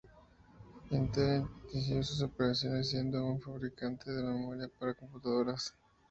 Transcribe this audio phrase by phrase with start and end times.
[0.99, 1.45] Intel
[1.75, 5.75] inició sus operaciones siendo un fabricante de memoria para computadoras.